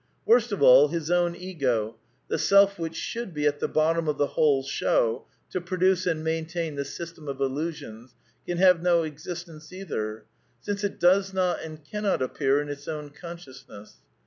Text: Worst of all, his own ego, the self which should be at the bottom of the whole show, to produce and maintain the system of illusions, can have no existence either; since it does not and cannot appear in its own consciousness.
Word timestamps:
Worst 0.25 0.51
of 0.51 0.63
all, 0.63 0.87
his 0.87 1.11
own 1.11 1.35
ego, 1.35 1.95
the 2.27 2.39
self 2.39 2.79
which 2.79 2.95
should 2.95 3.35
be 3.35 3.45
at 3.45 3.59
the 3.59 3.67
bottom 3.67 4.07
of 4.07 4.17
the 4.17 4.29
whole 4.33 4.63
show, 4.63 5.27
to 5.51 5.61
produce 5.61 6.07
and 6.07 6.23
maintain 6.23 6.73
the 6.73 6.83
system 6.83 7.27
of 7.27 7.39
illusions, 7.39 8.15
can 8.47 8.57
have 8.57 8.81
no 8.81 9.03
existence 9.03 9.71
either; 9.71 10.25
since 10.59 10.83
it 10.83 10.99
does 10.99 11.35
not 11.35 11.61
and 11.61 11.85
cannot 11.85 12.19
appear 12.23 12.59
in 12.59 12.67
its 12.67 12.87
own 12.87 13.11
consciousness. 13.11 13.97